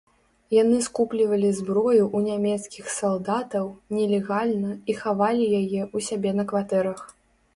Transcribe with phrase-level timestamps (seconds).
[0.61, 6.99] Яны скуплівалі зброю ў нямецкіх салдатаў, нелегальна, і хавалі яе ў сябе на кватэрах.